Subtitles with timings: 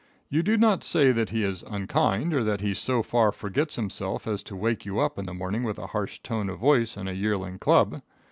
[0.29, 4.25] You do not say that he is unkind or that he so far forgets himself
[4.25, 7.07] as to wake you up in the morning with a harsh tone of voice and
[7.07, 8.01] a yearling club.